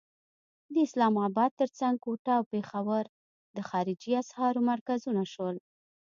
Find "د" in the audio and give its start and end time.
0.73-0.75, 3.55-3.57